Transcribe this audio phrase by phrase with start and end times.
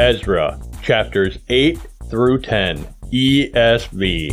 [0.00, 4.30] Ezra, chapters 8 through 10, ESV.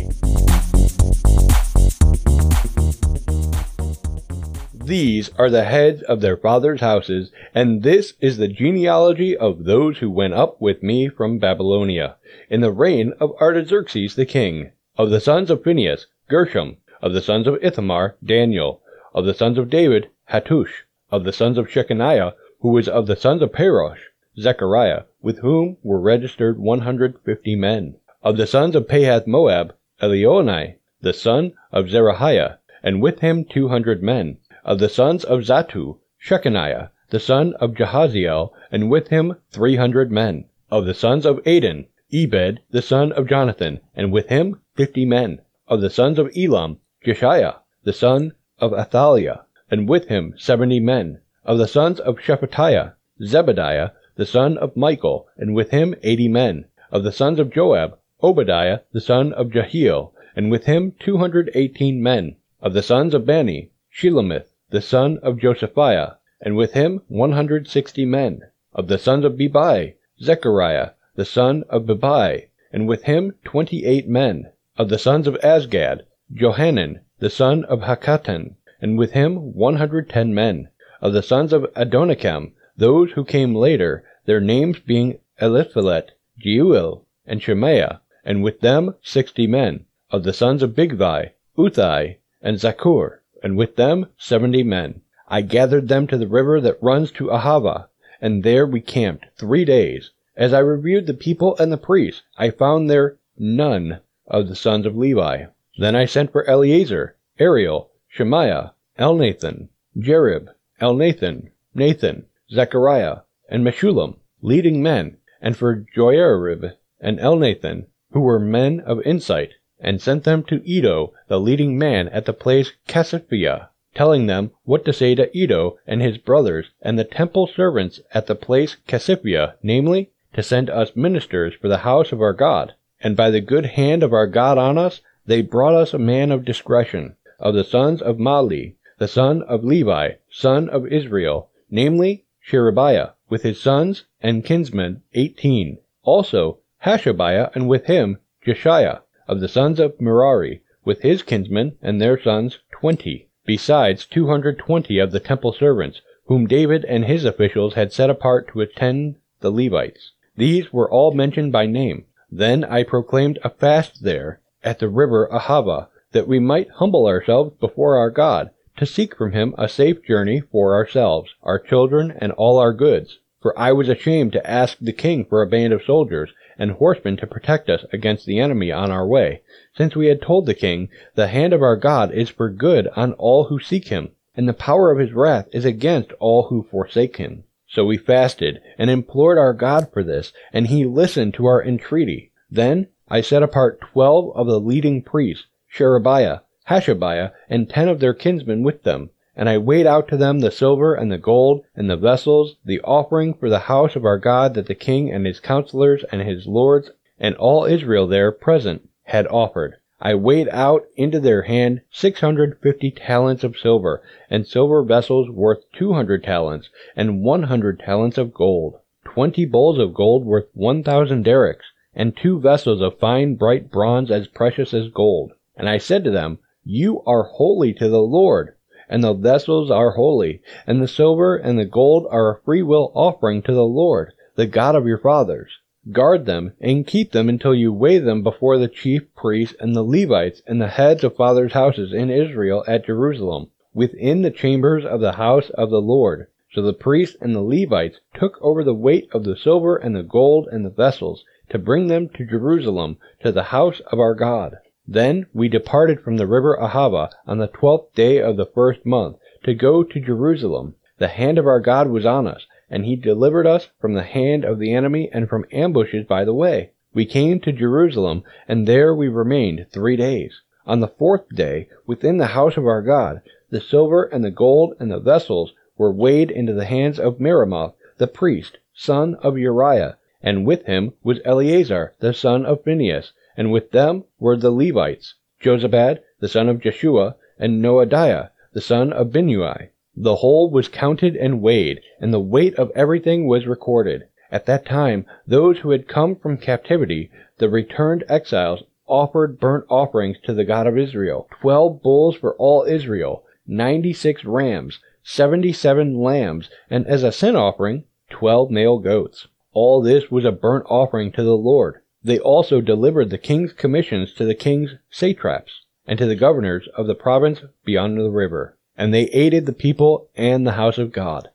[4.72, 9.98] These are the heads of their fathers' houses, and this is the genealogy of those
[9.98, 12.16] who went up with me from Babylonia,
[12.48, 14.72] in the reign of Artaxerxes the king.
[14.96, 16.78] Of the sons of Phinehas, Gershom.
[17.02, 18.80] Of the sons of Ithamar, Daniel.
[19.12, 20.84] Of the sons of David, Hattush.
[21.10, 23.98] Of the sons of Shecaniah, who was of the sons of Parosh,
[24.40, 27.96] Zechariah, with whom were registered 150 men.
[28.22, 34.00] Of the sons of Pahath Moab, Elioenai, the son of Zerahiah, and with him 200
[34.00, 34.38] men.
[34.64, 40.44] Of the sons of Zattu, Shecaniah, the son of Jahaziel, and with him 300 men.
[40.70, 45.40] Of the sons of Adin, Ebed, the son of Jonathan, and with him 50 men.
[45.66, 51.18] Of the sons of Elam, Jeshaiah, the son of Athaliah, and with him 70 men.
[51.44, 56.64] Of the sons of Shephatiah, Zebadiah, the son of Michael, and with him 80 men.
[56.90, 62.34] Of the sons of Joab, Obadiah, the son of Jehiel, and with him 218 men.
[62.60, 68.42] Of the sons of Bani, Shelomith, the son of Josiphiah, and with him 160 men.
[68.74, 74.50] Of the sons of Bebai, Zechariah, the son of Bebai, and with him 28 men.
[74.76, 76.00] Of the sons of Azgad,
[76.34, 80.70] Johanan, the son of Hakkatan, and with him 110 men.
[81.00, 87.42] Of the sons of Adonikam, those who came later, their names being Eliphelet, Jeuel, and
[87.42, 89.86] Shemaiah, and with them 60 men.
[90.10, 95.00] Of the sons of Bigvai, Uthai, and Zaccur, and with them seventy men.
[95.28, 97.88] I gathered them to the river that runs to Ahava,
[98.20, 100.10] and there we camped three days.
[100.36, 104.84] As I reviewed the people and the priests, I found there none of the sons
[104.84, 105.46] of Levi.
[105.78, 110.48] Then I sent for Eliezer, Ariel, Shemaiah, Elnathan, Jarib,
[110.82, 118.80] Elnathan, Nathan, Zechariah, and Meshullam, leading men, and for Joiarib and Elnathan, who were men
[118.80, 124.26] of insight, and sent them to Iddo, the leading man at the place Casiphia, telling
[124.26, 128.34] them what to say to Iddo and his brothers and the temple servants at the
[128.34, 132.74] place Casiphia, namely, to send us ministers for the house of our God.
[133.00, 136.30] And by the good hand of our God on us, they brought us a man
[136.30, 142.24] of discretion, of the sons of Mahli, the son of Levi, son of Israel, namely,
[142.40, 145.78] Sherebiah, with his sons and kinsmen eighteen.
[146.02, 152.00] Also Hashabiah, and with him Jeshaiah of the sons of Merari, with his kinsmen and
[152.00, 157.24] their sons twenty, besides two hundred twenty of the temple servants, whom David and his
[157.24, 160.12] officials had set apart to attend the Levites.
[160.36, 162.04] These were all mentioned by name.
[162.30, 167.54] Then I proclaimed a fast there, at the river Ahava, that we might humble ourselves
[167.60, 172.32] before our God, to seek from him a safe journey for ourselves, our children, and
[172.32, 173.18] all our goods.
[173.40, 177.16] For I was ashamed to ask the king for a band of soldiers, and horsemen
[177.18, 179.42] to protect us against the enemy on our way,
[179.76, 183.12] since we had told the king, The hand of our God is for good on
[183.12, 187.18] all who seek him, and the power of his wrath is against all who forsake
[187.18, 187.44] him.
[187.68, 192.32] So we fasted, and implored our God for this, and he listened to our entreaty.
[192.50, 198.14] Then I set apart twelve of the leading priests, Sherebiah, Hashabiah, and ten of their
[198.14, 201.88] kinsmen with them, and I weighed out to them the silver and the gold and
[201.88, 205.38] the vessels, the offering for the house of our God that the king and his
[205.38, 206.90] counselors and his lords
[207.20, 209.76] and all Israel there present had offered.
[210.00, 215.30] I weighed out into their hand six hundred fifty talents of silver, and silver vessels
[215.30, 220.48] worth two hundred talents, and one hundred talents of gold, twenty bowls of gold worth
[220.52, 225.30] one thousand darics, and two vessels of fine bright bronze as precious as gold.
[225.56, 228.54] And I said to them, You are holy to the Lord
[228.88, 233.42] and the vessels are holy, and the silver and the gold are a freewill offering
[233.42, 235.58] to the Lord, the God of your fathers.
[235.92, 239.82] Guard them and keep them until you weigh them before the chief priests and the
[239.82, 245.00] Levites and the heads of fathers' houses in Israel at Jerusalem, within the chambers of
[245.00, 246.26] the house of the Lord.
[246.52, 250.02] So the priests and the Levites took over the weight of the silver and the
[250.02, 254.56] gold and the vessels to bring them to Jerusalem to the house of our God.
[254.90, 259.18] Then we departed from the river Ahava on the twelfth day of the first month
[259.44, 260.76] to go to Jerusalem.
[260.96, 264.46] The hand of our God was on us, and he delivered us from the hand
[264.46, 266.70] of the enemy and from ambushes by the way.
[266.94, 270.40] We came to Jerusalem, and there we remained three days.
[270.66, 273.20] On the fourth day, within the house of our God,
[273.50, 277.74] the silver and the gold and the vessels were weighed into the hands of Meremoth,
[277.98, 283.52] the priest, son of Uriah, and with him was Eleazar, the son of Phinehas, and
[283.52, 289.12] with them were the Levites, Jozabad the son of Jeshua, and Noadiah the son of
[289.12, 289.68] Binnui.
[289.96, 294.08] The whole was counted and weighed, and the weight of everything was recorded.
[294.32, 300.16] At that time, those who had come from captivity, the returned exiles, offered burnt offerings
[300.24, 306.00] to the God of Israel, twelve bulls for all Israel, ninety six rams, seventy seven
[306.00, 309.28] lambs, and as a sin offering, twelve male goats.
[309.52, 311.82] All this was a burnt offering to the Lord.
[312.04, 316.86] They also delivered the king's commissions to the king's satraps, and to the governors of
[316.86, 318.56] the province beyond the river.
[318.76, 321.30] And they aided the people and the house of God.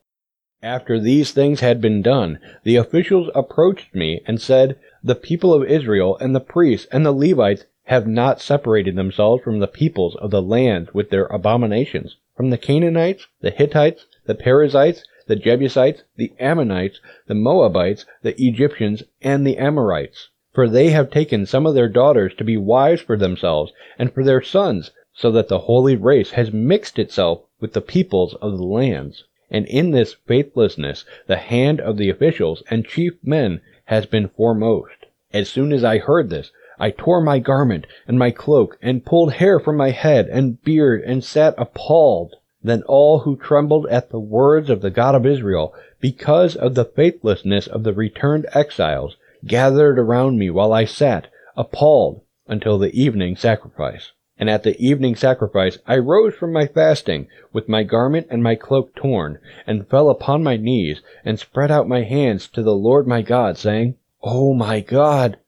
[0.62, 5.68] After these things had been done, the officials approached me and said, The people of
[5.68, 10.30] Israel and the priests and the Levites have not separated themselves from the peoples of
[10.30, 16.32] the land with their abominations, from the Canaanites, the Hittites, the Perizzites, the Jebusites, the
[16.40, 20.30] Ammonites, the Moabites, the Egyptians, and the Amorites.
[20.54, 24.22] For they have taken some of their daughters to be wives for themselves and for
[24.22, 28.62] their sons, so that the holy race has mixed itself with the peoples of the
[28.64, 29.24] lands.
[29.50, 35.06] And in this faithlessness the hand of the officials and chief men has been foremost.
[35.32, 39.32] As soon as I heard this, I tore my garment and my cloak, and pulled
[39.32, 42.36] hair from my head and beard, and sat appalled.
[42.62, 46.84] Then all who trembled at the words of the God of Israel, because of the
[46.84, 53.36] faithlessness of the returned exiles, gathered around me while I sat, appalled, until the evening
[53.36, 54.12] sacrifice.
[54.36, 58.56] And at the evening sacrifice I rose from my fasting, with my garment and my
[58.56, 63.06] cloak torn, and fell upon my knees, and spread out my hands to the Lord
[63.06, 65.38] my God, saying, O my God,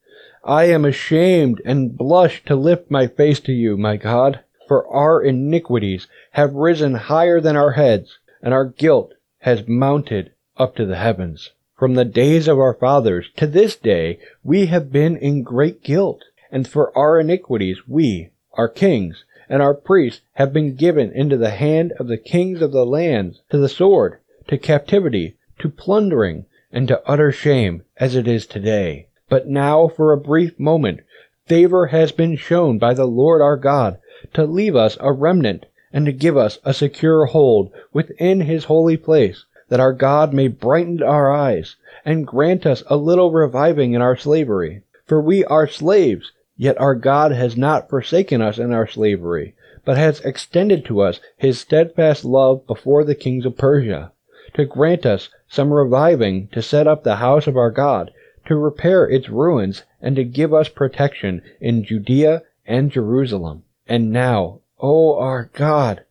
[0.45, 5.21] I am ashamed and blush to lift my face to you, my God, for our
[5.21, 10.97] iniquities have risen higher than our heads, and our guilt has mounted up to the
[10.97, 11.51] heavens.
[11.77, 16.23] From the days of our fathers to this day we have been in great guilt,
[16.51, 21.51] and for our iniquities we, our kings and our priests have been given into the
[21.51, 24.19] hand of the kings of the lands, to the sword,
[24.49, 29.09] to captivity, to plundering, and to utter shame, as it is today.
[29.29, 31.01] But now, for a brief moment,
[31.45, 33.99] favor has been shown by the Lord our God
[34.33, 38.97] to leave us a remnant and to give us a secure hold within his holy
[38.97, 44.03] place, that our God may brighten our eyes and grant us a little reviving in
[44.03, 44.83] our slavery.
[45.07, 49.55] For we are slaves Yet our God has not forsaken us in our slavery,
[49.85, 54.13] but has extended to us his steadfast love before the kings of Persia,
[54.55, 58.11] to grant us some reviving to set up the house of our God,
[58.47, 63.65] to repair its ruins, and to give us protection in Judea and Jerusalem.
[63.87, 66.05] And now, O our God,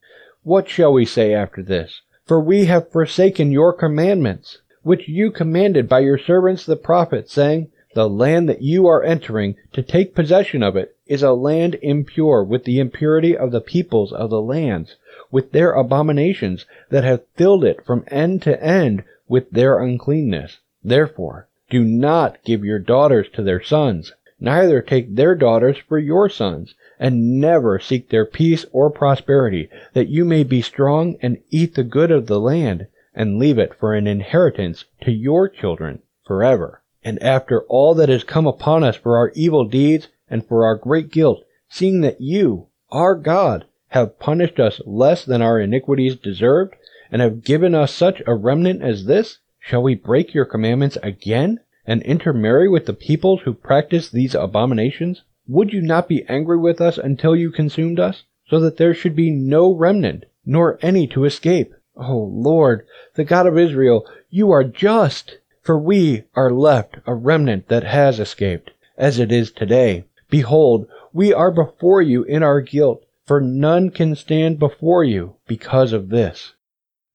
[0.44, 2.02] what shall we say after this?
[2.26, 7.70] For we have forsaken your commandments, which you commanded by your servants the prophets, saying,
[7.94, 12.44] the land that you are entering to take possession of it is a land impure
[12.44, 14.96] with the impurity of the peoples of the lands,
[15.32, 20.58] with their abominations that have filled it from end to end with their uncleanness.
[20.84, 26.28] Therefore, do not give your daughters to their sons, neither take their daughters for your
[26.28, 31.76] sons, and never seek their peace or prosperity, that you may be strong and eat
[31.76, 36.82] the good of the land, and leave it for an inheritance to your children forever.
[37.04, 40.76] And after all that has come upon us for our evil deeds and for our
[40.76, 46.76] great guilt, seeing that you, our God, have punished us less than our iniquities deserved,
[47.12, 51.60] and have given us such a remnant as this, shall we break your commandments again,
[51.86, 55.22] and intermarry with the peoples who practice these abominations?
[55.48, 59.16] Would you not be angry with us until you consumed us, so that there should
[59.16, 61.72] be no remnant, nor any to escape?
[61.96, 62.84] O Lord,
[63.14, 65.38] the God of Israel, you are just!
[65.62, 70.06] For we are left a remnant that has escaped, as it is today.
[70.32, 75.94] Behold, we are before you in our guilt, for none can stand before you because
[75.94, 76.55] of this.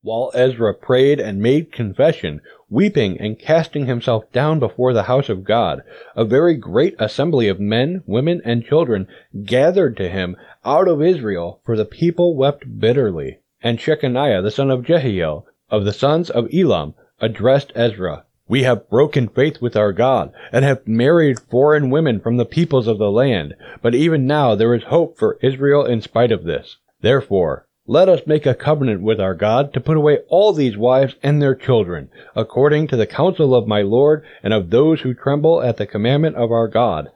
[0.02, 2.40] While Ezra prayed and made confession,
[2.70, 5.82] weeping and casting himself down before the house of God,
[6.16, 9.08] a very great assembly of men, women, and children
[9.44, 13.40] gathered to him out of Israel, for the people wept bitterly.
[13.62, 18.88] And Shecaniah the son of Jehiel, of the sons of Elam, addressed Ezra, we have
[18.88, 23.10] broken faith with our God, and have married foreign women from the peoples of the
[23.10, 26.78] land, but even now there is hope for Israel in spite of this.
[27.02, 31.16] Therefore, let us make a covenant with our God to put away all these wives
[31.24, 35.60] and their children, according to the counsel of my Lord and of those who tremble
[35.60, 37.08] at the commandment of our God,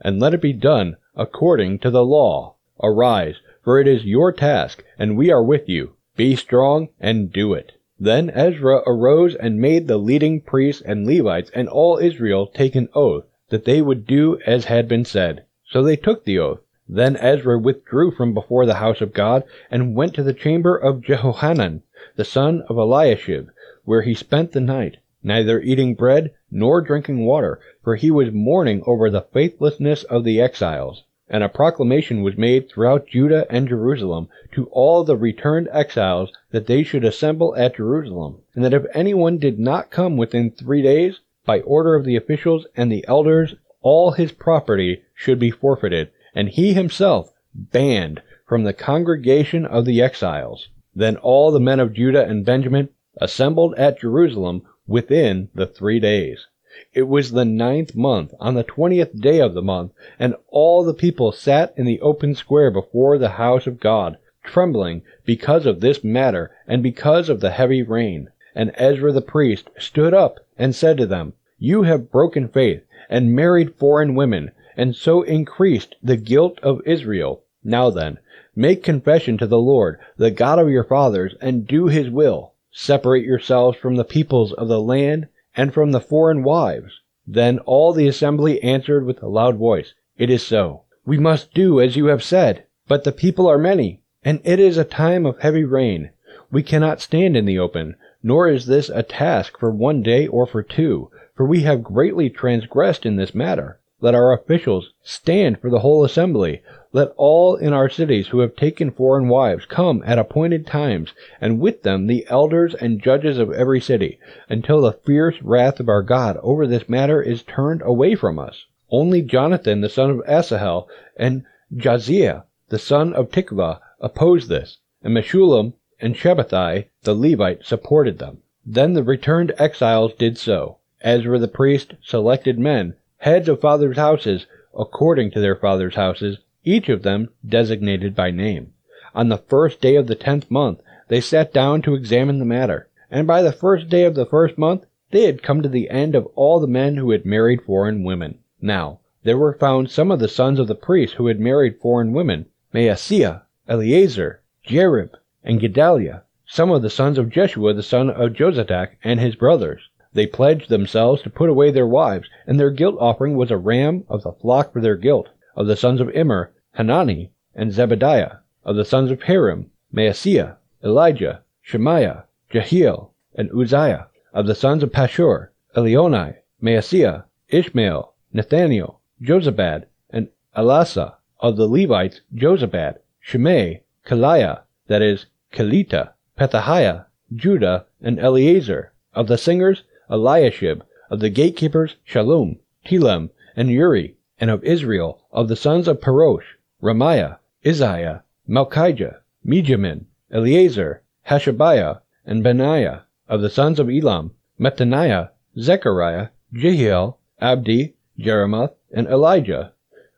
[0.00, 2.54] and let it be done according to the law.
[2.80, 5.94] Arise, for it is your task, and we are with you.
[6.14, 7.72] Be strong and do it.
[7.98, 12.88] Then Ezra arose and made the leading priests and Levites and all Israel take an
[12.94, 15.42] oath that they would do as had been said.
[15.68, 16.60] So they took the oath.
[16.92, 21.02] Then Ezra withdrew from before the house of God and went to the chamber of
[21.02, 21.82] Jehohanan,
[22.16, 23.48] the son of Eliashib,
[23.84, 24.96] where he spent the night.
[25.22, 30.40] neither eating bread nor drinking water, for he was mourning over the faithlessness of the
[30.40, 31.04] exiles.
[31.28, 36.66] And a proclamation was made throughout Judah and Jerusalem to all the returned exiles that
[36.66, 41.20] they should assemble at Jerusalem, and that if anyone did not come within three days,
[41.46, 46.48] by order of the officials and the elders, all his property should be forfeited, and
[46.48, 50.68] he himself banned from the congregation of the exiles.
[50.94, 52.88] Then all the men of Judah and Benjamin
[53.20, 56.46] assembled at Jerusalem within the three days.
[56.92, 60.94] It was the ninth month, on the twentieth day of the month, and all the
[60.94, 66.02] people sat in the open square before the house of God, trembling because of this
[66.02, 68.30] matter and because of the heavy rain.
[68.54, 73.34] And Ezra the priest stood up and said to them, You have broken faith and
[73.34, 77.42] married foreign women, and so increased the guilt of Israel.
[77.64, 78.18] Now then,
[78.54, 82.54] make confession to the Lord, the God of your fathers, and do his will.
[82.70, 87.00] Separate yourselves from the peoples of the land and from the foreign wives.
[87.26, 90.82] Then all the assembly answered with a loud voice, It is so.
[91.04, 92.64] We must do as you have said.
[92.86, 96.10] But the people are many, and it is a time of heavy rain.
[96.52, 100.46] We cannot stand in the open, nor is this a task for one day or
[100.46, 103.79] for two, for we have greatly transgressed in this matter.
[104.02, 106.62] Let our officials stand for the whole assembly.
[106.90, 111.60] Let all in our cities who have taken foreign wives come at appointed times, and
[111.60, 116.02] with them the elders and judges of every city, until the fierce wrath of our
[116.02, 118.64] God over this matter is turned away from us.
[118.90, 120.88] Only Jonathan the son of Asahel
[121.18, 128.18] and Jahzeiah the son of Tikvah opposed this, and Meshullam and Shabbethai the Levite supported
[128.18, 128.38] them.
[128.64, 130.78] Then the returned exiles did so.
[131.02, 136.38] As Ezra the priest selected men heads of fathers' houses, according to their fathers' houses,
[136.64, 138.72] each of them designated by name.
[139.14, 142.88] On the first day of the tenth month, they sat down to examine the matter,
[143.10, 146.14] and by the first day of the first month, they had come to the end
[146.14, 148.38] of all the men who had married foreign women.
[148.62, 152.14] Now, there were found some of the sons of the priests who had married foreign
[152.14, 155.10] women, Maaseiah, Eliezer, Jarib,
[155.44, 159.89] and Gedaliah, some of the sons of Jeshua the son of Jozadak and his brothers.
[160.12, 164.04] They pledged themselves to put away their wives, and their guilt offering was a ram
[164.08, 165.28] of the flock for their guilt.
[165.54, 168.38] Of the sons of Immer, Hanani, and Zebadiah.
[168.64, 174.08] Of the sons of Harim, Maaseiah, Elijah, Shemaiah, Jehiel, and Uzziah.
[174.32, 181.14] Of the sons of Pashhur, Elioenai, Maaseiah, Ishmael, Nethanel, Jozabad, and Elasah.
[181.38, 188.92] Of the Levites, Jozabad, Shimei, Kelaiah, that is, Kelita, Pethahiah, Judah, and Eliezer.
[189.14, 195.46] Of the singers, Eliashib, of the gatekeepers Shallum, Telem, and Uri, and of Israel, of
[195.46, 203.78] the sons of Parosh, Ramiah, Izziah, Malchijah, Mijamin, Eleazar, Hashabiah, and Benaiah, of the sons
[203.78, 209.72] of Elam, Mattaniah, Zechariah, Jehiel, Abdi, Jeremoth, and Elijah,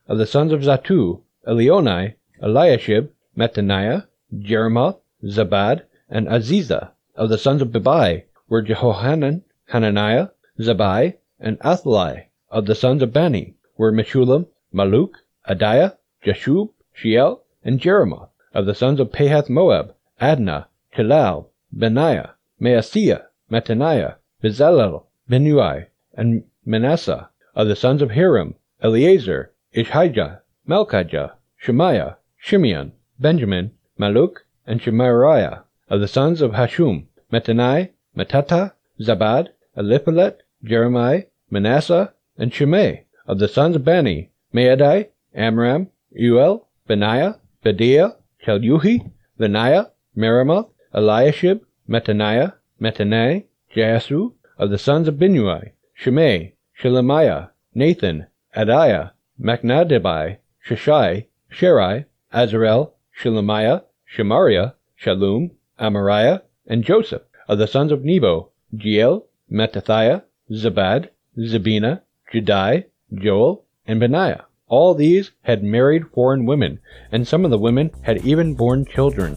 [0.09, 7.61] of the sons of Zattu, Elioenai, Eliashib, Mattaniah, Jeremoth, Zabad, and Aziza, of the sons
[7.61, 9.43] of Bebai, were Jehohanan,
[9.73, 10.29] Hananiah,
[10.61, 12.27] Zabbai, and Athaliah.
[12.51, 15.15] Of the sons of Bani were Meshullam, Malluch,
[15.49, 18.29] Adaiah, Jashub, Sheal, and Jeremoth.
[18.53, 27.31] Of the sons of Pahath Moab, Adna, Chelal, Benaiah, Maaseiah, Mattaniah, Bezalel, Binnui, and Manasseh.
[27.55, 34.37] Of the sons of Harim, Eliezer, Isshijah, Malchijah, Shemaiah, Shimeon, Benjamin, Malluch,
[34.67, 35.63] and Shemariah.
[35.89, 43.07] Of the sons of Hashum, Mattenai, Mattattah, Zabad, Eliphelet, Jeremiah, Manasseh, and Shimei.
[43.27, 52.53] Of the sons of Bani, Maadai, Amram, Uel, Benaiah, Bedeiah, Cheluhi, Benaiah, Meremoth, Eliashib, Mattaniah,
[52.81, 54.35] Mattenai, Jaasu.
[54.59, 60.37] Of the sons of Binnui, Shimei, Shelemiah, Nathan, Adaiah, Machnadebai,
[60.69, 67.23] Shashai, Sharai, Azarel, Shelemiah, Shemariah, Shallum, Amariah, and Joseph.
[67.49, 72.01] Of the sons of Nebo, Jeiel, Mattithiah, Zabad, Zebina,
[72.33, 74.47] Jaddai, Joel, and Benaiah.
[74.67, 76.81] All these had married foreign women,
[77.11, 79.37] and some of the women had even borne children.